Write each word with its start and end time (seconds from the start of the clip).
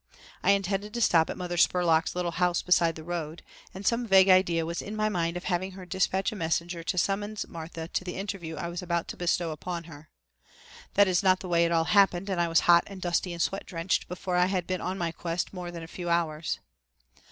I 0.41 0.53
intended 0.53 0.95
to 0.95 1.01
stop 1.01 1.29
at 1.29 1.37
Mother 1.37 1.57
Spurlock's 1.57 2.15
"Little 2.15 2.31
House 2.31 2.63
Beside 2.63 2.95
the 2.95 3.03
Road," 3.03 3.43
and 3.71 3.85
some 3.85 4.07
vague 4.07 4.29
idea 4.29 4.65
was 4.65 4.81
in 4.81 4.95
my 4.95 5.09
mind 5.09 5.37
of 5.37 5.43
having 5.43 5.73
her 5.73 5.85
dispatch 5.85 6.31
a 6.31 6.35
messenger 6.35 6.81
to 6.81 6.97
summons 6.97 7.47
Martha 7.47 7.87
to 7.89 8.03
the 8.03 8.15
interview 8.17 8.55
I 8.55 8.67
was 8.67 8.81
about 8.81 9.07
to 9.09 9.15
bestow 9.15 9.51
upon 9.51 9.83
her. 9.83 10.09
That 10.95 11.07
is 11.07 11.21
not 11.21 11.39
the 11.41 11.49
way 11.49 11.65
it 11.65 11.71
all 11.71 11.83
happened 11.83 12.31
and 12.31 12.41
I 12.41 12.47
was 12.47 12.61
hot 12.61 12.85
and 12.87 12.99
dusty 12.99 13.31
and 13.31 13.39
sweat 13.43 13.67
drenched 13.67 14.07
before 14.07 14.37
I 14.37 14.47
had 14.47 14.65
been 14.65 14.81
on 14.81 14.97
my 14.97 15.11
quest 15.11 15.53
more 15.53 15.69
than 15.69 15.83
a 15.83 15.87
few 15.87 16.09
hours. 16.09 16.57